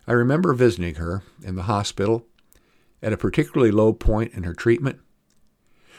I 0.07 0.12
remember 0.12 0.55
visiting 0.55 0.97
her 0.97 1.23
in 1.45 1.55
the 1.55 1.65
hospital 1.65 2.27
at 3.03 3.12
a 3.12 3.19
particularly 3.19 3.71
low 3.71 3.93
point 3.93 4.33
in 4.33 4.45
her 4.45 4.55
treatment. 4.55 4.99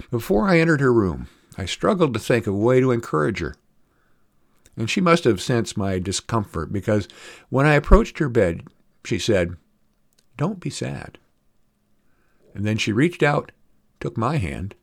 Before 0.09 0.47
I 0.47 0.59
entered 0.59 0.81
her 0.81 0.91
room, 0.91 1.27
I 1.57 1.65
struggled 1.65 2.13
to 2.13 2.19
think 2.19 2.47
of 2.47 2.53
a 2.53 2.57
way 2.57 2.79
to 2.79 2.91
encourage 2.91 3.39
her. 3.39 3.55
And 4.75 4.89
she 4.89 5.01
must 5.01 5.23
have 5.23 5.41
sensed 5.41 5.77
my 5.77 5.99
discomfort 5.99 6.73
because 6.73 7.07
when 7.49 7.65
I 7.65 7.75
approached 7.75 8.19
her 8.19 8.29
bed, 8.29 8.67
she 9.05 9.19
said, 9.19 9.55
Don't 10.37 10.59
be 10.59 10.69
sad. 10.69 11.19
And 12.55 12.65
then 12.65 12.77
she 12.77 12.91
reached 12.91 13.23
out, 13.23 13.51
took 13.99 14.17
my 14.17 14.37
hand, 14.37 14.75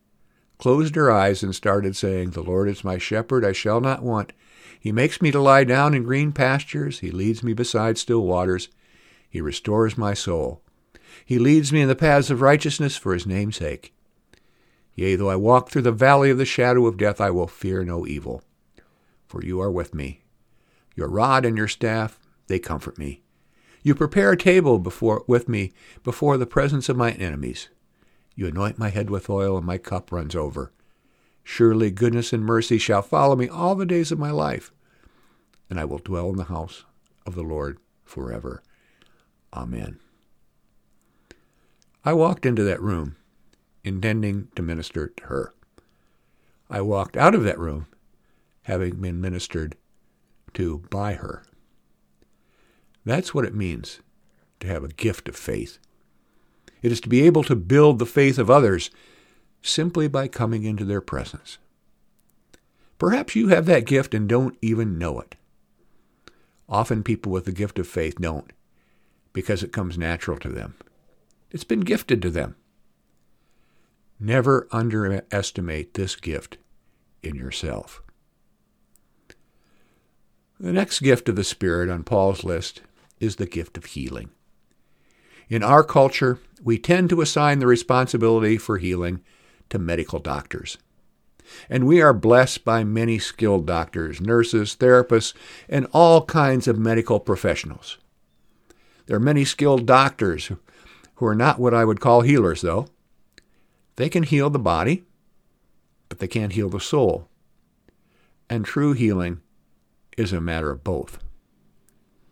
closed 0.57 0.95
her 0.95 1.11
eyes, 1.11 1.43
and 1.43 1.55
started 1.55 1.95
saying, 1.95 2.31
The 2.31 2.43
Lord 2.43 2.69
is 2.69 2.83
my 2.83 2.97
shepherd, 2.97 3.43
I 3.43 3.51
shall 3.51 3.81
not 3.81 4.03
want. 4.03 4.33
He 4.79 4.91
makes 4.91 5.21
me 5.21 5.31
to 5.31 5.39
lie 5.39 5.63
down 5.63 5.93
in 5.93 6.03
green 6.03 6.31
pastures. 6.31 6.99
He 6.99 7.11
leads 7.11 7.43
me 7.43 7.53
beside 7.53 7.97
still 7.97 8.21
waters. 8.21 8.69
He 9.29 9.41
restores 9.41 9.97
my 9.97 10.13
soul. 10.13 10.61
He 11.25 11.37
leads 11.37 11.71
me 11.71 11.81
in 11.81 11.87
the 11.87 11.95
paths 11.95 12.29
of 12.29 12.41
righteousness 12.41 12.97
for 12.97 13.13
his 13.13 13.27
name's 13.27 13.57
sake. 13.57 13.93
Yea, 14.95 15.15
though 15.15 15.29
I 15.29 15.35
walk 15.35 15.69
through 15.69 15.83
the 15.83 15.91
valley 15.91 16.29
of 16.29 16.37
the 16.37 16.45
shadow 16.45 16.85
of 16.87 16.97
death, 16.97 17.21
I 17.21 17.29
will 17.29 17.47
fear 17.47 17.83
no 17.83 18.05
evil, 18.05 18.43
for 19.31 19.43
you 19.45 19.61
are 19.61 19.71
with 19.71 19.95
me. 19.95 20.21
Your 20.93 21.07
rod 21.07 21.45
and 21.45 21.55
your 21.55 21.69
staff, 21.69 22.19
they 22.47 22.59
comfort 22.59 22.97
me. 22.97 23.21
You 23.81 23.95
prepare 23.95 24.33
a 24.33 24.37
table 24.37 24.77
before 24.77 25.23
with 25.25 25.47
me 25.47 25.71
before 26.03 26.37
the 26.37 26.45
presence 26.45 26.89
of 26.89 26.97
my 26.97 27.13
enemies. 27.13 27.69
You 28.35 28.47
anoint 28.47 28.77
my 28.77 28.89
head 28.89 29.09
with 29.09 29.29
oil, 29.29 29.55
and 29.55 29.65
my 29.65 29.77
cup 29.77 30.11
runs 30.11 30.35
over. 30.35 30.73
Surely 31.43 31.91
goodness 31.91 32.33
and 32.33 32.43
mercy 32.43 32.77
shall 32.77 33.01
follow 33.01 33.37
me 33.37 33.47
all 33.47 33.73
the 33.73 33.85
days 33.85 34.11
of 34.11 34.19
my 34.19 34.31
life, 34.31 34.73
and 35.69 35.79
I 35.79 35.85
will 35.85 35.99
dwell 35.99 36.29
in 36.29 36.35
the 36.35 36.43
house 36.43 36.83
of 37.25 37.33
the 37.33 37.41
Lord 37.41 37.77
forever. 38.03 38.61
Amen. 39.53 39.97
I 42.03 42.11
walked 42.11 42.45
into 42.45 42.63
that 42.63 42.81
room 42.81 43.15
intending 43.85 44.49
to 44.57 44.61
minister 44.61 45.07
to 45.07 45.23
her. 45.27 45.53
I 46.69 46.81
walked 46.81 47.15
out 47.15 47.33
of 47.33 47.43
that 47.43 47.57
room 47.57 47.87
having 48.63 49.01
been 49.01 49.19
ministered 49.21 49.75
to 50.53 50.79
by 50.89 51.13
her. 51.13 51.43
That's 53.05 53.33
what 53.33 53.45
it 53.45 53.55
means 53.55 53.99
to 54.59 54.67
have 54.67 54.83
a 54.83 54.89
gift 54.89 55.27
of 55.27 55.35
faith. 55.35 55.79
It 56.81 56.91
is 56.91 57.01
to 57.01 57.09
be 57.09 57.21
able 57.23 57.43
to 57.43 57.55
build 57.55 57.99
the 57.99 58.05
faith 58.05 58.37
of 58.37 58.49
others 58.49 58.91
simply 59.61 60.07
by 60.07 60.27
coming 60.27 60.63
into 60.63 60.85
their 60.85 61.01
presence. 61.01 61.57
Perhaps 62.97 63.35
you 63.35 63.47
have 63.47 63.65
that 63.65 63.85
gift 63.85 64.13
and 64.13 64.29
don't 64.29 64.57
even 64.61 64.97
know 64.97 65.19
it. 65.19 65.35
Often 66.69 67.03
people 67.03 67.31
with 67.31 67.45
the 67.45 67.51
gift 67.51 67.79
of 67.79 67.87
faith 67.87 68.15
don't 68.19 68.51
because 69.33 69.63
it 69.63 69.73
comes 69.73 69.97
natural 69.97 70.37
to 70.39 70.49
them. 70.49 70.75
It's 71.49 71.63
been 71.63 71.81
gifted 71.81 72.21
to 72.21 72.29
them. 72.29 72.55
Never 74.19 74.67
underestimate 74.71 75.95
this 75.95 76.15
gift 76.15 76.57
in 77.23 77.35
yourself. 77.35 78.01
The 80.61 80.71
next 80.71 80.99
gift 80.99 81.27
of 81.27 81.35
the 81.35 81.43
Spirit 81.43 81.89
on 81.89 82.03
Paul's 82.03 82.43
list 82.43 82.81
is 83.19 83.37
the 83.37 83.47
gift 83.47 83.79
of 83.79 83.85
healing. 83.85 84.29
In 85.49 85.63
our 85.63 85.83
culture, 85.83 86.37
we 86.63 86.77
tend 86.77 87.09
to 87.09 87.21
assign 87.21 87.57
the 87.57 87.65
responsibility 87.65 88.59
for 88.59 88.77
healing 88.77 89.23
to 89.71 89.79
medical 89.79 90.19
doctors. 90.19 90.77
And 91.67 91.87
we 91.87 91.99
are 91.99 92.13
blessed 92.13 92.63
by 92.63 92.83
many 92.83 93.17
skilled 93.17 93.65
doctors, 93.65 94.21
nurses, 94.21 94.75
therapists, 94.75 95.33
and 95.67 95.87
all 95.93 96.25
kinds 96.25 96.67
of 96.67 96.77
medical 96.77 97.19
professionals. 97.19 97.97
There 99.07 99.17
are 99.17 99.19
many 99.19 99.43
skilled 99.45 99.87
doctors 99.87 100.51
who 101.15 101.25
are 101.25 101.33
not 101.33 101.57
what 101.57 101.73
I 101.73 101.85
would 101.85 101.99
call 101.99 102.21
healers, 102.21 102.61
though. 102.61 102.85
They 103.95 104.09
can 104.09 104.21
heal 104.21 104.51
the 104.51 104.59
body, 104.59 105.05
but 106.07 106.19
they 106.19 106.27
can't 106.27 106.53
heal 106.53 106.69
the 106.69 106.79
soul. 106.79 107.27
And 108.47 108.63
true 108.63 108.93
healing 108.93 109.41
is 110.17 110.33
a 110.33 110.41
matter 110.41 110.71
of 110.71 110.83
both. 110.83 111.19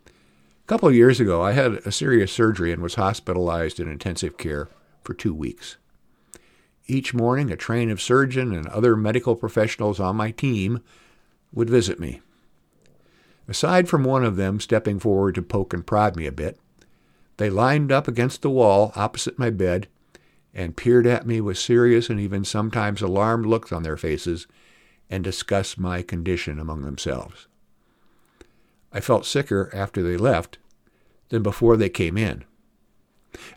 A 0.06 0.66
couple 0.66 0.88
of 0.88 0.94
years 0.94 1.20
ago, 1.20 1.42
I 1.42 1.52
had 1.52 1.74
a 1.84 1.92
serious 1.92 2.32
surgery 2.32 2.72
and 2.72 2.82
was 2.82 2.94
hospitalized 2.94 3.80
in 3.80 3.88
intensive 3.88 4.38
care 4.38 4.68
for 5.02 5.14
two 5.14 5.34
weeks. 5.34 5.76
Each 6.86 7.14
morning, 7.14 7.50
a 7.50 7.56
train 7.56 7.90
of 7.90 8.00
surgeon 8.00 8.52
and 8.52 8.66
other 8.68 8.96
medical 8.96 9.36
professionals 9.36 10.00
on 10.00 10.16
my 10.16 10.30
team 10.30 10.80
would 11.52 11.70
visit 11.70 11.98
me. 11.98 12.20
Aside 13.48 13.88
from 13.88 14.04
one 14.04 14.24
of 14.24 14.36
them 14.36 14.60
stepping 14.60 14.98
forward 15.00 15.34
to 15.34 15.42
poke 15.42 15.74
and 15.74 15.86
prod 15.86 16.16
me 16.16 16.26
a 16.26 16.32
bit, 16.32 16.58
they 17.36 17.50
lined 17.50 17.90
up 17.90 18.06
against 18.06 18.42
the 18.42 18.50
wall 18.50 18.92
opposite 18.94 19.38
my 19.38 19.50
bed 19.50 19.88
and 20.52 20.76
peered 20.76 21.06
at 21.06 21.26
me 21.26 21.40
with 21.40 21.58
serious 21.58 22.10
and 22.10 22.20
even 22.20 22.44
sometimes 22.44 23.02
alarmed 23.02 23.46
looks 23.46 23.72
on 23.72 23.82
their 23.82 23.96
faces 23.96 24.46
and 25.08 25.24
discussed 25.24 25.78
my 25.78 26.02
condition 26.02 26.58
among 26.58 26.82
themselves. 26.82 27.48
I 28.92 29.00
felt 29.00 29.26
sicker 29.26 29.70
after 29.72 30.02
they 30.02 30.16
left 30.16 30.58
than 31.28 31.42
before 31.42 31.76
they 31.76 31.88
came 31.88 32.18
in. 32.18 32.44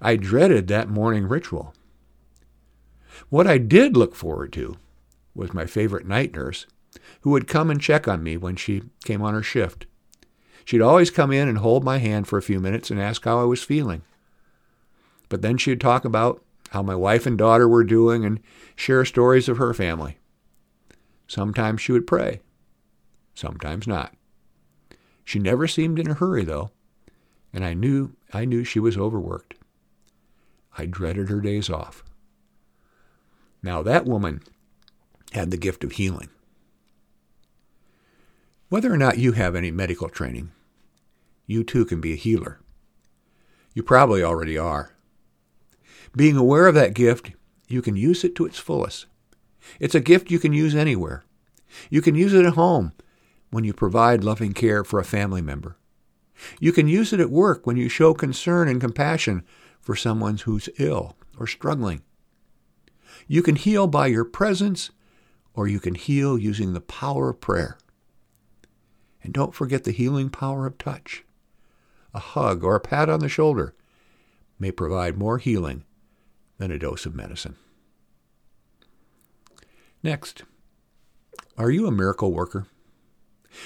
I 0.01 0.15
dreaded 0.15 0.67
that 0.67 0.89
morning 0.89 1.27
ritual. 1.27 1.73
What 3.29 3.47
I 3.47 3.57
did 3.57 3.97
look 3.97 4.15
forward 4.15 4.53
to 4.53 4.77
was 5.35 5.53
my 5.53 5.65
favorite 5.65 6.05
night 6.05 6.33
nurse, 6.33 6.67
who 7.21 7.31
would 7.31 7.47
come 7.47 7.71
and 7.71 7.81
check 7.81 8.07
on 8.07 8.23
me 8.23 8.37
when 8.37 8.55
she 8.55 8.83
came 9.03 9.21
on 9.21 9.33
her 9.33 9.43
shift. 9.43 9.87
She'd 10.65 10.81
always 10.81 11.09
come 11.09 11.31
in 11.31 11.47
and 11.47 11.57
hold 11.57 11.83
my 11.83 11.97
hand 11.97 12.27
for 12.27 12.37
a 12.37 12.43
few 12.43 12.59
minutes 12.59 12.91
and 12.91 12.99
ask 13.01 13.25
how 13.25 13.39
I 13.39 13.45
was 13.45 13.63
feeling. 13.63 14.03
But 15.29 15.41
then 15.41 15.57
she'd 15.57 15.81
talk 15.81 16.05
about 16.05 16.43
how 16.69 16.81
my 16.83 16.95
wife 16.95 17.25
and 17.25 17.37
daughter 17.37 17.67
were 17.67 17.83
doing 17.83 18.23
and 18.23 18.39
share 18.75 19.05
stories 19.05 19.49
of 19.49 19.57
her 19.57 19.73
family. 19.73 20.17
Sometimes 21.27 21.81
she 21.81 21.91
would 21.91 22.07
pray, 22.07 22.41
sometimes 23.33 23.87
not. 23.87 24.13
She 25.23 25.39
never 25.39 25.67
seemed 25.67 25.99
in 25.99 26.09
a 26.09 26.13
hurry, 26.15 26.43
though, 26.43 26.71
and 27.53 27.63
I 27.63 27.73
knew 27.73 28.15
I 28.33 28.45
knew 28.45 28.63
she 28.63 28.79
was 28.79 28.97
overworked. 28.97 29.55
I 30.77 30.85
dreaded 30.85 31.29
her 31.29 31.39
days 31.39 31.69
off. 31.69 32.03
Now, 33.61 33.81
that 33.83 34.05
woman 34.05 34.41
had 35.31 35.51
the 35.51 35.57
gift 35.57 35.83
of 35.83 35.93
healing. 35.93 36.29
Whether 38.69 38.91
or 38.91 38.97
not 38.97 39.19
you 39.19 39.33
have 39.33 39.55
any 39.55 39.71
medical 39.71 40.09
training, 40.09 40.51
you 41.45 41.63
too 41.63 41.85
can 41.85 42.01
be 42.01 42.13
a 42.13 42.17
healer. 42.17 42.59
You 43.73 43.83
probably 43.83 44.23
already 44.23 44.57
are. 44.57 44.93
Being 46.15 46.37
aware 46.37 46.67
of 46.67 46.75
that 46.75 46.93
gift, 46.93 47.31
you 47.67 47.81
can 47.81 47.95
use 47.95 48.23
it 48.23 48.35
to 48.35 48.45
its 48.45 48.59
fullest. 48.59 49.05
It's 49.79 49.95
a 49.95 49.99
gift 49.99 50.31
you 50.31 50.39
can 50.39 50.53
use 50.53 50.75
anywhere. 50.75 51.23
You 51.89 52.01
can 52.01 52.15
use 52.15 52.33
it 52.33 52.45
at 52.45 52.53
home 52.53 52.93
when 53.53 53.63
you 53.63 53.71
provide 53.71 54.23
loving 54.23 54.51
care 54.51 54.83
for 54.83 54.99
a 54.99 55.05
family 55.05 55.41
member. 55.41 55.77
You 56.59 56.71
can 56.71 56.87
use 56.87 57.13
it 57.13 57.19
at 57.19 57.29
work 57.29 57.67
when 57.67 57.77
you 57.77 57.87
show 57.87 58.15
concern 58.15 58.67
and 58.67 58.81
compassion 58.81 59.43
for 59.79 59.95
someone 59.95 60.37
who's 60.37 60.69
ill 60.79 61.15
or 61.37 61.45
struggling. 61.45 62.01
You 63.27 63.43
can 63.43 63.55
heal 63.55 63.85
by 63.85 64.07
your 64.07 64.25
presence, 64.25 64.89
or 65.53 65.67
you 65.67 65.79
can 65.79 65.93
heal 65.93 66.37
using 66.37 66.73
the 66.73 66.81
power 66.81 67.29
of 67.29 67.41
prayer. 67.41 67.77
And 69.21 69.31
don't 69.31 69.53
forget 69.53 69.83
the 69.83 69.91
healing 69.91 70.31
power 70.31 70.65
of 70.65 70.79
touch. 70.79 71.23
A 72.11 72.19
hug 72.19 72.63
or 72.63 72.75
a 72.75 72.79
pat 72.79 73.07
on 73.07 73.19
the 73.19 73.29
shoulder 73.29 73.75
may 74.57 74.71
provide 74.71 75.15
more 75.15 75.37
healing 75.37 75.83
than 76.57 76.71
a 76.71 76.79
dose 76.79 77.05
of 77.05 77.13
medicine. 77.13 77.55
Next, 80.01 80.43
are 81.55 81.69
you 81.69 81.85
a 81.85 81.91
miracle 81.91 82.33
worker? 82.33 82.65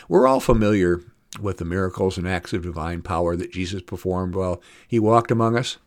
We're 0.08 0.28
all 0.28 0.40
familiar 0.40 1.02
with 1.42 1.58
the 1.58 1.66
miracles 1.66 2.18
and 2.18 2.28
acts 2.28 2.54
of 2.54 2.64
divine 2.64 3.02
power 3.02 3.36
that 3.36 3.52
Jesus 3.52 3.82
performed 3.82 4.36
while 4.36 4.62
he 4.88 5.00
walked 5.00 5.32
among 5.32 5.58
us. 5.58 5.78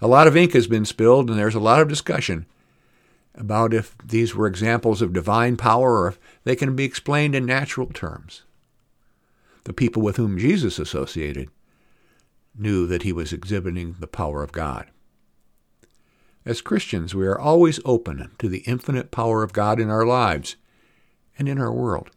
A 0.00 0.08
lot 0.08 0.26
of 0.26 0.36
ink 0.36 0.52
has 0.52 0.66
been 0.66 0.84
spilled, 0.84 1.30
and 1.30 1.38
there's 1.38 1.54
a 1.54 1.60
lot 1.60 1.80
of 1.80 1.88
discussion 1.88 2.46
about 3.34 3.72
if 3.72 3.96
these 4.04 4.34
were 4.34 4.46
examples 4.46 5.00
of 5.00 5.12
divine 5.12 5.56
power 5.56 6.02
or 6.02 6.08
if 6.08 6.18
they 6.44 6.56
can 6.56 6.74
be 6.74 6.84
explained 6.84 7.34
in 7.34 7.46
natural 7.46 7.86
terms. 7.86 8.42
The 9.64 9.72
people 9.72 10.02
with 10.02 10.16
whom 10.16 10.38
Jesus 10.38 10.78
associated 10.78 11.50
knew 12.56 12.86
that 12.86 13.02
he 13.02 13.12
was 13.12 13.32
exhibiting 13.32 13.96
the 14.00 14.06
power 14.06 14.42
of 14.42 14.52
God. 14.52 14.90
As 16.44 16.62
Christians, 16.62 17.14
we 17.14 17.26
are 17.26 17.38
always 17.38 17.78
open 17.84 18.30
to 18.38 18.48
the 18.48 18.60
infinite 18.60 19.10
power 19.10 19.42
of 19.42 19.52
God 19.52 19.78
in 19.78 19.90
our 19.90 20.06
lives 20.06 20.56
and 21.38 21.48
in 21.48 21.60
our 21.60 21.72
world. 21.72 22.10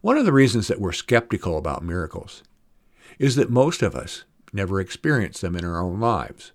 One 0.00 0.16
of 0.16 0.24
the 0.24 0.32
reasons 0.32 0.68
that 0.68 0.80
we're 0.80 0.92
skeptical 0.92 1.58
about 1.58 1.82
miracles 1.82 2.44
is 3.18 3.34
that 3.34 3.50
most 3.50 3.82
of 3.82 3.96
us 3.96 4.24
never 4.52 4.80
experience 4.80 5.40
them 5.40 5.56
in 5.56 5.64
our 5.64 5.80
own 5.80 5.98
lives. 5.98 6.52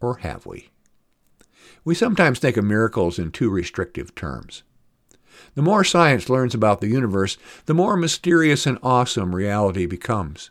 Or 0.00 0.18
have 0.18 0.46
we? 0.46 0.70
We 1.84 1.94
sometimes 1.94 2.38
think 2.38 2.56
of 2.56 2.64
miracles 2.64 3.18
in 3.18 3.32
too 3.32 3.50
restrictive 3.50 4.14
terms. 4.14 4.62
The 5.56 5.62
more 5.62 5.82
science 5.82 6.28
learns 6.28 6.54
about 6.54 6.80
the 6.80 6.88
universe, 6.88 7.36
the 7.66 7.74
more 7.74 7.96
mysterious 7.96 8.64
and 8.64 8.78
awesome 8.82 9.34
reality 9.34 9.86
becomes. 9.86 10.50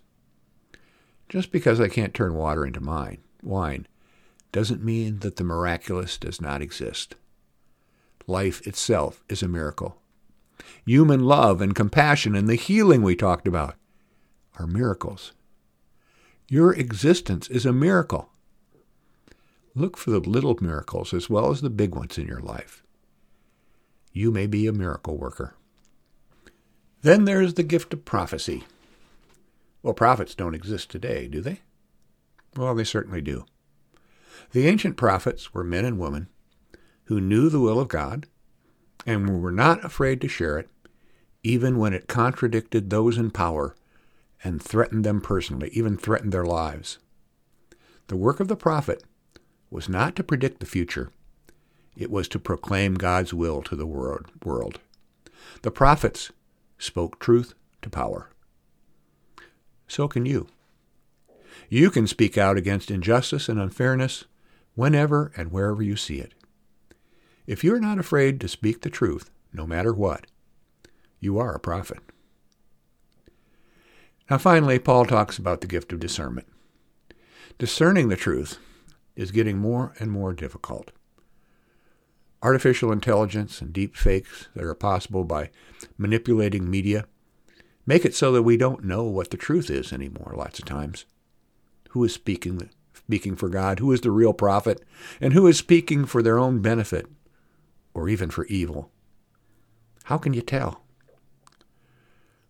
Just 1.30 1.52
because 1.52 1.80
I 1.80 1.88
can't 1.88 2.14
turn 2.14 2.36
water 2.36 2.66
into 2.66 2.82
mine, 2.82 3.20
wine 3.42 3.88
doesn't 4.52 4.84
mean 4.84 5.20
that 5.20 5.38
the 5.38 5.44
miraculous 5.44 6.18
does 6.18 6.42
not 6.42 6.62
exist. 6.62 7.16
Life 8.28 8.66
itself 8.68 9.24
is 9.30 9.42
a 9.42 9.48
miracle. 9.48 10.03
Human 10.86 11.22
love 11.22 11.62
and 11.62 11.76
compassion 11.76 12.36
and 12.36 12.48
the 12.48 12.56
healing 12.56 13.02
we 13.02 13.16
talked 13.16 13.48
about 13.48 13.76
are 14.60 14.68
miracles. 14.68 15.34
Your 16.50 16.74
existence 16.74 17.50
is 17.50 17.66
a 17.66 17.74
miracle. 17.74 18.30
Look 19.76 19.98
for 19.98 20.12
the 20.12 20.20
little 20.20 20.58
miracles 20.62 21.14
as 21.14 21.30
well 21.30 21.50
as 21.50 21.62
the 21.62 21.70
big 21.70 21.96
ones 21.96 22.18
in 22.18 22.28
your 22.28 22.42
life. 22.42 22.84
You 24.12 24.30
may 24.30 24.46
be 24.46 24.68
a 24.68 24.74
miracle 24.74 25.18
worker. 25.18 25.56
Then 27.02 27.26
there's 27.26 27.56
the 27.56 27.64
gift 27.64 27.94
of 27.94 28.06
prophecy. 28.06 28.64
Well, 29.82 29.94
prophets 29.94 30.36
don't 30.36 30.54
exist 30.54 30.90
today, 30.90 31.28
do 31.28 31.42
they? 31.42 31.62
Well, 32.56 32.76
they 32.76 32.84
certainly 32.84 33.22
do. 33.22 33.46
The 34.52 34.68
ancient 34.68 34.96
prophets 34.96 35.54
were 35.54 35.64
men 35.64 35.86
and 35.86 35.98
women 35.98 36.28
who 37.06 37.20
knew 37.20 37.50
the 37.50 37.60
will 37.60 37.80
of 37.80 37.88
God 37.88 38.28
and 39.06 39.30
we 39.30 39.38
were 39.38 39.52
not 39.52 39.84
afraid 39.84 40.22
to 40.22 40.28
share 40.28 40.58
it, 40.58 40.70
even 41.44 41.78
when 41.78 41.94
it 41.94 42.08
contradicted 42.08 42.90
those 42.90 43.18
in 43.18 43.32
power 43.32 43.76
and 44.44 44.62
threatened 44.62 45.04
them 45.04 45.22
personally, 45.22 45.70
even 45.74 45.98
threatened 45.98 46.32
their 46.32 46.46
lives. 46.46 47.00
The 48.08 48.18
work 48.18 48.40
of 48.40 48.48
the 48.48 48.56
prophet 48.56 49.04
was 49.70 49.90
not 49.90 50.16
to 50.16 50.24
predict 50.24 50.60
the 50.60 50.66
future. 50.66 51.12
It 51.96 52.12
was 52.12 52.28
to 52.30 52.40
proclaim 52.40 52.96
God's 52.96 53.34
will 53.34 53.62
to 53.64 53.76
the 53.76 53.86
world. 53.86 54.80
The 55.62 55.72
prophets 55.72 56.32
spoke 56.78 57.20
truth 57.20 57.54
to 57.82 57.90
power. 57.90 58.30
So 59.88 60.08
can 60.08 60.26
you. 60.26 60.48
You 61.70 61.92
can 61.92 62.08
speak 62.08 62.38
out 62.38 62.58
against 62.58 62.92
injustice 62.92 63.48
and 63.48 63.60
unfairness 63.60 64.26
whenever 64.76 65.32
and 65.38 65.52
wherever 65.52 65.82
you 65.82 65.96
see 65.96 66.20
it. 66.20 66.34
If 67.46 67.62
you're 67.62 67.80
not 67.80 68.00
afraid 68.00 68.40
to 68.40 68.48
speak 68.48 68.82
the 68.82 68.90
truth, 68.90 69.30
no 69.52 69.68
matter 69.68 69.94
what, 69.94 70.28
you 71.20 71.38
are 71.40 71.54
a 71.54 71.60
prophet. 71.60 72.00
Now, 74.30 74.38
finally, 74.38 74.80
Paul 74.80 75.06
talks 75.06 75.38
about 75.38 75.60
the 75.60 75.68
gift 75.68 75.92
of 75.92 76.00
discernment. 76.00 76.48
Discerning 77.58 78.08
the 78.08 78.16
truth 78.16 78.60
is 79.18 79.32
getting 79.32 79.58
more 79.58 79.94
and 80.00 80.10
more 80.10 80.34
difficult. 80.34 80.92
Artificial 82.42 82.94
intelligence 82.94 83.62
and 83.62 83.74
deep 83.74 83.98
fakes 83.98 84.48
that 84.56 84.64
are 84.64 84.74
possible 84.74 85.26
by 85.26 85.50
manipulating 85.98 86.70
media 86.70 87.06
make 87.86 88.06
it 88.06 88.16
so 88.16 88.32
that 88.32 88.44
we 88.44 88.56
don't 88.56 88.86
know 88.86 89.04
what 89.04 89.32
the 89.32 89.38
truth 89.38 89.70
is 89.70 89.92
anymore 89.92 90.34
lots 90.38 90.60
of 90.60 90.66
times. 90.66 91.06
Who 91.90 92.06
is 92.06 92.14
speaking 92.14 92.70
speaking 92.94 93.36
for 93.36 93.50
God, 93.50 93.80
who 93.80 93.92
is 93.92 94.00
the 94.00 94.12
real 94.12 94.32
prophet, 94.32 94.82
and 95.20 95.34
who 95.34 95.46
is 95.46 95.58
speaking 95.58 96.06
for 96.06 96.24
their 96.24 96.40
own 96.40 96.62
benefit 96.62 97.06
or 97.94 98.10
even 98.10 98.30
for 98.30 98.46
evil? 98.46 98.92
How 100.06 100.18
can 100.18 100.34
you 100.34 100.42
tell? 100.42 100.82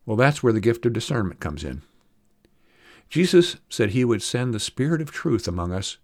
Well, 0.05 0.17
that's 0.17 0.43
where 0.43 0.53
the 0.53 0.59
gift 0.59 0.85
of 0.85 0.93
discernment 0.93 1.39
comes 1.39 1.63
in. 1.63 1.81
Jesus 3.09 3.57
said 3.69 3.91
he 3.91 4.03
would 4.03 4.21
send 4.21 4.53
the 4.53 4.59
Spirit 4.59 5.01
of 5.01 5.11
truth 5.11 5.47
among 5.47 5.71
us, 5.71 5.97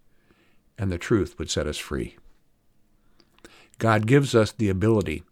and 0.78 0.90
the 0.90 0.98
truth 0.98 1.38
would 1.38 1.50
set 1.50 1.66
us 1.66 1.76
free. 1.76 2.16
God 3.78 4.06
gives 4.06 4.34
us 4.34 4.52
the 4.52 4.68
ability 4.68 5.24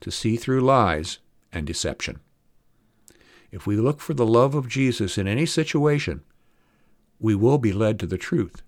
to 0.00 0.10
see 0.10 0.36
through 0.36 0.60
lies 0.60 1.18
and 1.52 1.66
deception. 1.66 2.20
If 3.52 3.66
we 3.66 3.76
look 3.76 4.00
for 4.00 4.14
the 4.14 4.26
love 4.26 4.54
of 4.54 4.68
Jesus 4.68 5.18
in 5.18 5.26
any 5.26 5.46
situation, 5.46 6.22
we 7.18 7.34
will 7.34 7.58
be 7.58 7.72
led 7.72 7.98
to 8.00 8.06
the 8.06 8.18
truth, 8.18 8.62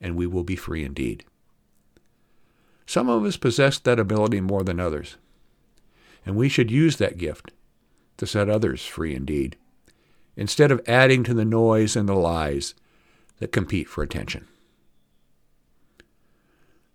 and 0.00 0.16
we 0.16 0.26
will 0.26 0.44
be 0.44 0.56
free 0.56 0.84
indeed. 0.84 1.24
Some 2.86 3.08
of 3.08 3.24
us 3.24 3.36
possess 3.36 3.78
that 3.78 3.98
ability 3.98 4.40
more 4.40 4.62
than 4.62 4.80
others, 4.80 5.16
and 6.26 6.36
we 6.36 6.48
should 6.48 6.70
use 6.70 6.96
that 6.96 7.18
gift 7.18 7.52
to 8.18 8.26
set 8.26 8.48
others 8.48 8.84
free 8.84 9.14
indeed, 9.14 9.56
instead 10.36 10.70
of 10.70 10.80
adding 10.86 11.24
to 11.24 11.34
the 11.34 11.44
noise 11.44 11.96
and 11.96 12.08
the 12.08 12.14
lies 12.14 12.74
that 13.38 13.52
compete 13.52 13.88
for 13.88 14.02
attention. 14.02 14.46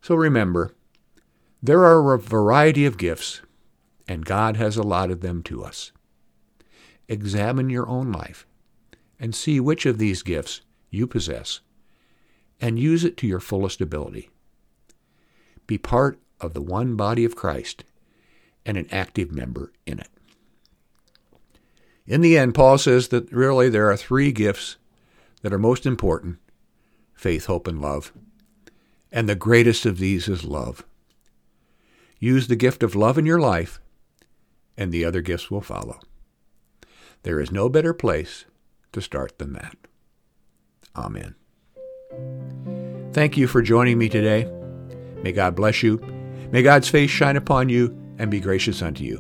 So 0.02 0.16
remember, 0.16 0.74
there 1.62 1.84
are 1.84 2.14
a 2.14 2.20
variety 2.20 2.86
of 2.86 2.98
gifts, 2.98 3.42
and 4.08 4.26
God 4.26 4.56
has 4.56 4.78
allotted 4.78 5.22
them 5.22 5.44
to 5.44 5.64
us. 5.64 5.92
Examine 7.10 7.70
your 7.70 7.88
own 7.88 8.12
life 8.12 8.46
and 9.20 9.34
see 9.34 9.60
which 9.60 9.86
of 9.86 9.98
these 9.98 10.24
gifts 10.24 10.62
you 10.90 11.08
possess 11.08 11.62
and 12.62 12.80
use 12.80 13.04
it 13.04 13.18
to 13.18 13.28
your 13.28 13.40
fullest 13.40 13.82
ability. 13.82 14.30
Be 15.68 15.78
part 15.78 16.20
of 16.40 16.54
the 16.54 16.62
one 16.62 16.96
body 16.96 17.26
of 17.26 17.36
Christ 17.36 17.84
and 18.66 18.78
an 18.78 18.88
active 18.92 19.32
member 19.32 19.72
in 19.86 20.00
it. 20.00 20.10
In 22.06 22.22
the 22.22 22.38
end, 22.38 22.56
Paul 22.56 22.78
says 22.78 23.10
that 23.10 23.32
really 23.32 23.70
there 23.70 23.92
are 23.92 23.98
three 23.98 24.32
gifts 24.32 24.78
that 25.42 25.54
are 25.54 25.60
most 25.60 25.86
important 25.86 26.40
faith, 27.14 27.48
hope, 27.48 27.68
and 27.68 27.82
love. 27.82 28.14
And 29.12 29.28
the 29.28 29.36
greatest 29.36 29.86
of 29.86 29.98
these 29.98 30.28
is 30.28 30.44
love. 30.44 30.86
Use 32.20 32.48
the 32.48 32.56
gift 32.56 32.84
of 32.84 32.96
love 32.96 33.18
in 33.18 33.26
your 33.26 33.40
life, 33.40 33.80
and 34.78 34.92
the 34.92 35.04
other 35.04 35.22
gifts 35.22 35.50
will 35.50 35.62
follow. 35.62 36.00
There 37.24 37.40
is 37.40 37.52
no 37.52 37.70
better 37.70 37.94
place 37.94 38.46
to 38.94 39.02
start 39.02 39.40
than 39.40 39.54
that. 39.54 39.76
Amen. 40.96 41.36
Thank 43.14 43.38
you 43.38 43.48
for 43.48 43.62
joining 43.62 43.98
me 43.98 44.10
today. 44.10 44.48
May 45.24 45.32
God 45.32 45.56
bless 45.56 45.84
you. 45.84 45.98
May 46.52 46.62
God's 46.64 46.90
face 46.90 47.10
shine 47.10 47.36
upon 47.36 47.70
you 47.70 47.98
and 48.18 48.32
be 48.32 48.40
gracious 48.40 48.82
unto 48.82 49.04
you. 49.04 49.20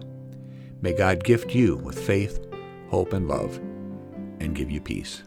May 0.81 0.93
God 0.93 1.23
gift 1.23 1.53
you 1.53 1.77
with 1.77 1.99
faith, 1.99 2.39
hope, 2.89 3.13
and 3.13 3.27
love, 3.27 3.57
and 4.39 4.55
give 4.55 4.71
you 4.71 4.79
peace. 4.79 5.23